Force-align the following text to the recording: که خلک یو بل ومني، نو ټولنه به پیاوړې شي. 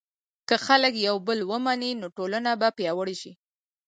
که 0.47 0.55
خلک 0.65 0.93
یو 1.07 1.17
بل 1.27 1.39
ومني، 1.51 1.91
نو 2.01 2.07
ټولنه 2.17 2.51
به 2.59 2.67
پیاوړې 2.77 3.15
شي. 3.21 3.31